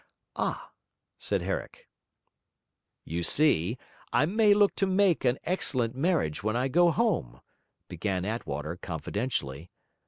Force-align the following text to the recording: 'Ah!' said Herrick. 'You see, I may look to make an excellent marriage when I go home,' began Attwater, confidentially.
'Ah!' 0.35 0.71
said 1.19 1.43
Herrick. 1.43 1.87
'You 3.05 3.21
see, 3.21 3.77
I 4.11 4.25
may 4.25 4.55
look 4.55 4.73
to 4.77 4.87
make 4.87 5.23
an 5.23 5.37
excellent 5.43 5.93
marriage 5.93 6.41
when 6.41 6.55
I 6.55 6.69
go 6.69 6.89
home,' 6.89 7.39
began 7.87 8.25
Attwater, 8.25 8.77
confidentially. 8.81 9.69